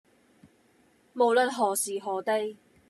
[1.13, 2.57] 無論何時何地